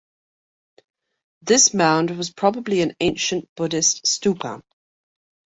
[1.43, 4.63] This mound was probably an ancient Buddhist stupa.